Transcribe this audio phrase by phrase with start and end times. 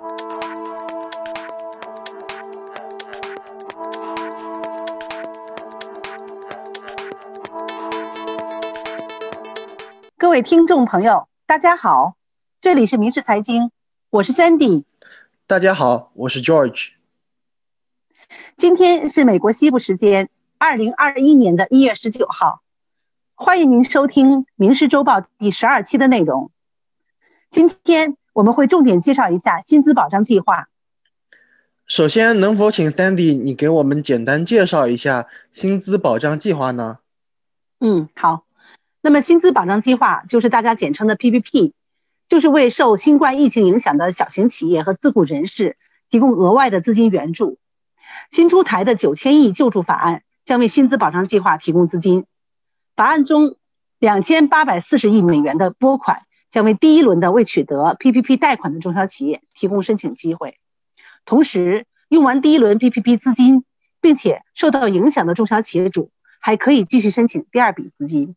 [0.00, 0.06] 各
[10.30, 12.16] 位听众朋友，大家好，
[12.62, 13.70] 这里是民事财经，
[14.08, 14.84] 我是 Sandy。
[15.46, 16.92] 大家好，我是 George。
[18.56, 22.62] 今天是美国西部时间二零二一年的一月十九号，
[23.34, 26.50] 欢迎您收听《民事周报》第十二期的内容。
[27.50, 30.68] 今天我们会重点介绍一下薪资保障计划。
[31.86, 36.98] 首先，能否请 Sandy 你给我们简单介绍一下薪资保障计划呢？
[37.80, 38.44] 嗯，好。
[39.02, 41.72] 那么，薪资保障计划就是大家简称的 PPP，
[42.28, 45.76] 就是为受新冠疫情影响的小型企业和自雇人士
[46.10, 47.58] 提供额外的资金援助。
[48.30, 52.26] 新出台的九千亿救助法案将为薪资保障计划提供资金。
[52.94, 53.56] 法案中，
[53.98, 60.58] 两千八百四十亿美元的拨款将为第一轮的未取得 PPP 贷款的中小企业提供申请机会。
[61.24, 63.64] 同时，用完第一轮 PPP 资金
[64.00, 66.10] 并且受到影响的中小企业主
[66.40, 68.34] 还可以继续申请第二笔资金。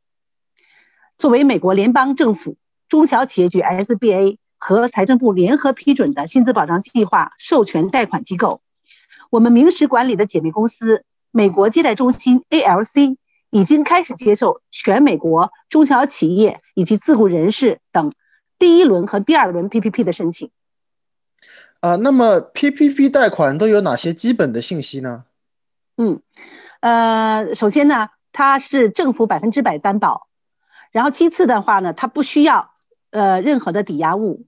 [1.18, 2.58] 作为美国联邦政府
[2.90, 8.62] 中小企业局 SBA 和财政部联合批准的薪资保障计划授权贷款机构，
[9.30, 13.18] 我们明实管理的姐妹公司美国借贷中心 ALC
[13.54, 18.12] 已经开始接受全美国中小企业以及自雇人士等
[18.58, 20.50] 第一轮和第二轮 PPP 的申请。
[21.80, 25.26] 啊，那么 PPP 贷款都有哪些基本的信息呢？
[25.98, 26.20] 嗯，
[26.80, 30.28] 呃，首先呢，它是政府百分之百担保，
[30.92, 32.72] 然后其次的话呢，它不需要
[33.12, 34.48] 呃任何的抵押物，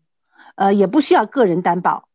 [0.55, 2.07] 呃，也不需要个人担保，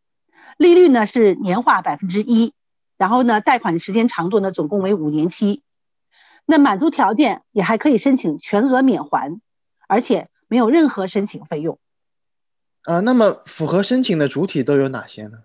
[0.56, 2.52] 利率呢是年化百分之一，
[2.98, 5.62] 然后呢，贷款时间长度呢总共为五年期，
[6.50, 9.40] 那满足条件也还可以申请全额免还，
[9.86, 11.78] 而且没有任何申请费用。
[12.82, 15.44] 啊，那么符合申请的主体都有哪些呢？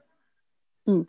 [0.88, 1.06] 嗯，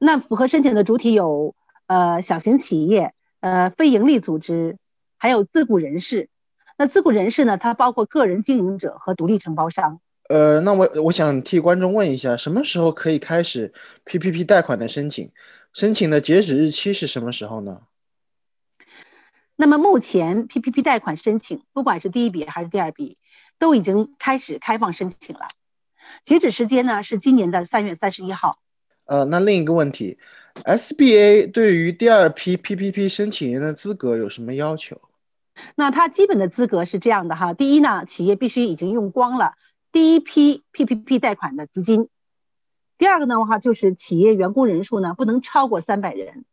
[0.00, 1.54] 那符合申请的主体有
[1.86, 4.78] 呃小型企业、呃非营利组织，
[5.18, 6.30] 还有自雇人士。
[6.78, 10.00] 那自雇人士呢，它包括个人经营者和独立承包商。
[10.30, 13.74] 呃，那我我想替观众问一下，什么时候可以开始
[14.06, 15.30] PPP 贷款的申请？
[15.74, 17.82] 申请的截止日期是什么时候呢？
[19.56, 23.18] 那么目前 PPP 贷款申请，不管是第一笔还是第二笔，
[23.58, 25.46] 都已经开始开放申请了。
[26.24, 28.58] 截止时间呢是今年的三月三十一号。
[29.06, 30.18] 呃，那另一个问题
[30.64, 35.00] ，SBA 对于第二批 PPP 申请人的资格有什么要求？
[35.76, 39.54] 那它基本的资格是这样的哈，第一呢，企业必须已经用光了
[39.92, 42.06] 第一批 PPP 贷款的资金；
[42.98, 46.44] 第二个的话，就是企业员工人数呢不能超过三百人；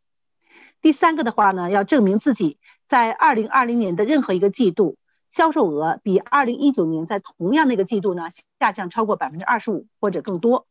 [0.80, 2.58] 第三个的话呢，要证明自己
[2.92, 4.98] 在二零二零年的任何一个季度。
[5.30, 8.24] 销售额比二零一九年在同样的一个季度呢
[8.60, 10.66] 下降超过百分之二十五或者更多，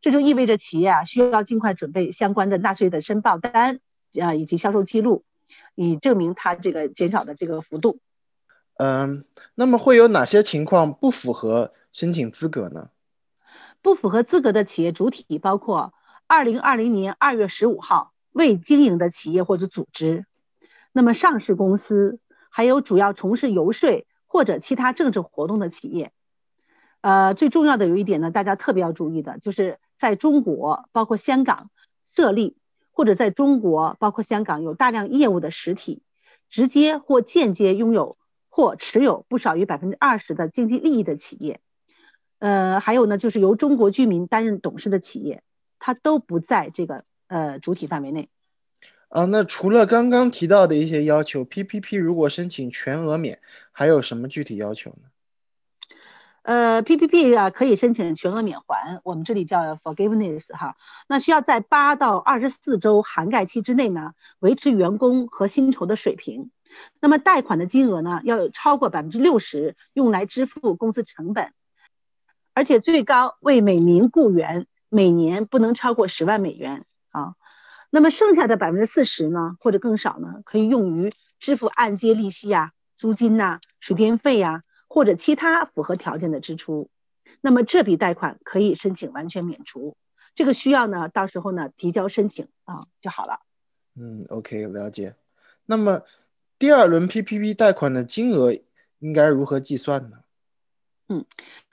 [0.00, 3.80] 这就意味着企业啊需要尽快准备相关的纳税的申报单
[4.18, 5.22] 啊以及销售记录，
[5.74, 7.98] 以证明它这个减少的这个幅度。
[8.78, 12.88] 嗯，那么会有哪些情况不符合申请资格呢？
[13.82, 15.92] 不符合资格的企业主体包括
[16.26, 20.24] 二零二零年二月十五号未经营的企业或者组织，
[20.92, 22.18] 那么上市公司。
[22.50, 26.12] 还有主要从事游说或者其他政治活动的企业，
[27.02, 31.70] 呃，最重要的有一点呢，大家特别要注意的，就是在中国包括香港
[32.16, 32.56] 设立
[32.90, 36.02] 或者在中国包括香港有大量业务的实体，
[36.48, 38.16] 直接或间接拥有
[38.48, 41.60] 或持有不少于百分之二十的经济利益的企业，
[42.38, 45.42] 呃，还有呢，就是由中国居民担任董事的企业，
[45.78, 48.30] 它都不在这个呃主体范围内。
[49.08, 53.40] 啊，那除了刚刚提到的一些要求，PPP 如果申请全额免，
[53.72, 55.08] 还有什么具体要求呢？
[56.42, 60.76] 呃，PPP 啊可以申请全额免还，我们这里叫 forgiveness 哈。
[61.06, 66.50] 那需要在八到二十四周涵盖期之内呢，维持员工和薪酬的水平。
[67.00, 71.52] 那么贷款的金额呢，要有超过百分之六十用来支付公司成本，
[72.54, 76.84] 而且最高为每名雇员每年不能超过十万美元。
[77.90, 86.90] 那么剩下的百分之四十呢，或者更少呢，可以用于支付按揭利息呀、租金呐、水电费呀，或者其他符合条件的支出。
[87.40, 89.96] 那么这笔贷款可以申请完全免除。
[90.34, 93.40] 这个需要呢，到时候呢提交申请啊就好了。
[93.94, 95.16] 嗯，OK，了解。
[95.66, 96.02] 那么
[96.58, 98.52] 第二轮 PPP 贷款的金额
[98.98, 100.18] 应该如何计算呢？
[101.08, 101.24] 嗯，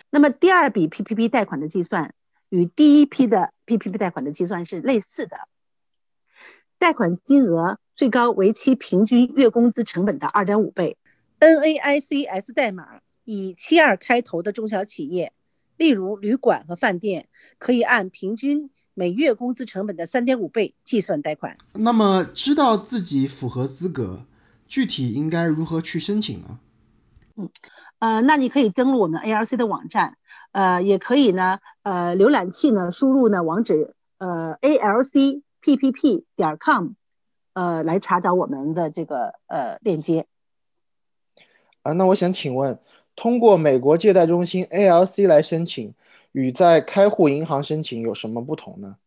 [0.09, 2.13] 那么第二笔 PPP 贷款的计算
[2.50, 5.38] 与第一批的 PPP 贷款的计算是类似的。
[6.85, 10.97] 贷款金额最高为其平均月工资成本的二点五倍。
[11.39, 15.33] NAICS 代码以七二开头的中小企业
[15.77, 17.27] 例如旅馆和饭店，
[17.57, 21.57] 可以按平均每月工资成本的三点五倍计算贷款。
[21.73, 24.27] 那么，知道自己符合资格，
[24.67, 26.59] 具体应该如何去申请呢？
[27.35, 27.49] 嗯，
[27.97, 30.17] 呃，那你可以登录我们 ARC 的网站，
[30.51, 34.55] 呃，也可以呢，呃，浏览器呢输入呢网址，呃
[35.65, 36.89] ，alcppp 点 com，
[37.53, 40.27] 呃，来查找我们的这个呃链接。
[41.81, 42.79] 啊，那我想请问，
[43.15, 45.94] 通过美国借贷中心 ALC 来申请，
[46.31, 48.97] 与在开户银行申请有什么不同呢？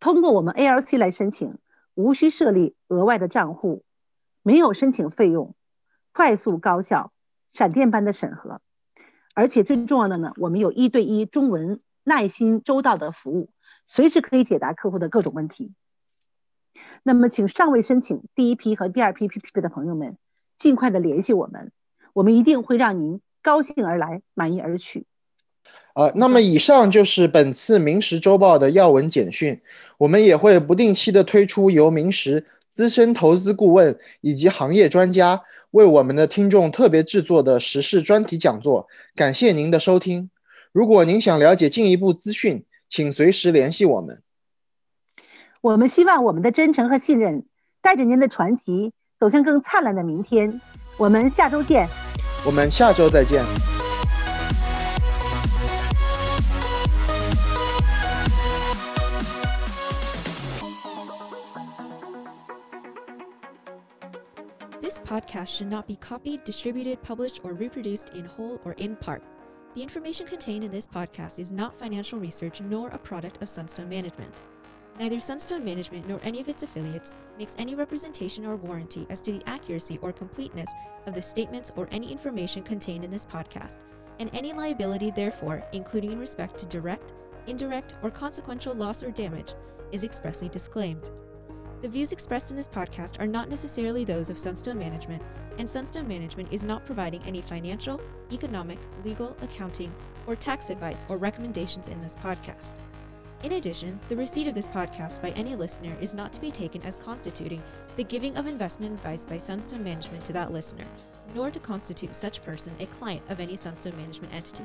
[0.00, 1.58] 通过我们 ALC 来申请，
[1.94, 3.84] 无需设立额外的账户，
[4.42, 5.54] 没有申请费用，
[6.12, 7.12] 快速高效、
[7.52, 8.60] 闪电般的审核，
[9.34, 13.50] 而且最重要的呢，我们有一对一中文、耐心周到的服务，
[13.86, 15.72] 随时可以解答客户的各种问题。
[17.02, 20.16] 那么，请尚未申请第一批和第二批 PPP 的朋友们。
[20.58, 21.72] 尽快的联系我们，
[22.12, 25.06] 我们一定会让您高兴而来，满意而去。
[25.94, 29.60] 呃，那么以上就是本次《明时周报》的要闻简讯。
[29.98, 35.42] 我们也会不定期的推出由明时资深投资顾问以及行业专家
[35.72, 38.86] 为我们的听众特别制作的时事专题讲座。
[39.16, 40.30] 感谢您的收听。
[40.70, 44.21] 如果您想了解进一步资讯，请随时联系我们。
[45.61, 47.45] 我们希望我们的真诚和信任
[47.81, 48.93] 带着您的传奇。
[49.19, 50.61] 走向更灿烂的明天。
[50.97, 51.87] 我们下周见。
[52.45, 53.43] 我们下周再见。
[64.81, 69.21] This podcast should not be copied, distributed, published, or reproduced in whole or in part.
[69.74, 73.88] The information contained in this podcast is not financial research nor a product of Sunstone
[73.88, 74.42] Management.
[75.00, 79.32] Neither Sunstone Management nor any of its affiliates makes any representation or warranty as to
[79.32, 80.70] the accuracy or completeness
[81.06, 83.76] of the statements or any information contained in this podcast,
[84.20, 87.14] and any liability, therefore, including in respect to direct,
[87.46, 89.54] indirect, or consequential loss or damage,
[89.90, 91.10] is expressly disclaimed.
[91.82, 95.20] The views expressed in this podcast are not necessarily those of Sunstone Management,
[95.58, 98.00] and Sunstone Management is not providing any financial,
[98.30, 99.92] economic, legal, accounting,
[100.28, 102.76] or tax advice or recommendations in this podcast.
[103.42, 106.80] In addition, the receipt of this podcast by any listener is not to be taken
[106.82, 107.60] as constituting
[107.96, 110.84] the giving of investment advice by Sunstone Management to that listener,
[111.34, 114.64] nor to constitute such person a client of any Sunstone Management entity,